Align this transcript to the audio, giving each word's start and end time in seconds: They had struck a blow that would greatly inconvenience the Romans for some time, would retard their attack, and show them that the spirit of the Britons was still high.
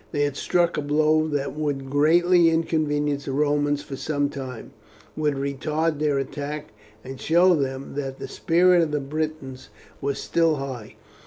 They 0.11 0.23
had 0.23 0.35
struck 0.35 0.77
a 0.77 0.81
blow 0.81 1.27
that 1.27 1.55
would 1.55 1.87
greatly 1.87 2.49
inconvenience 2.49 3.25
the 3.25 3.33
Romans 3.33 3.83
for 3.83 3.95
some 3.95 4.29
time, 4.31 4.71
would 5.15 5.35
retard 5.35 5.99
their 5.99 6.17
attack, 6.17 6.73
and 7.03 7.21
show 7.21 7.53
them 7.53 7.93
that 7.93 8.17
the 8.17 8.27
spirit 8.27 8.81
of 8.81 8.89
the 8.89 8.99
Britons 8.99 9.69
was 10.01 10.17
still 10.17 10.55
high. 10.55 10.95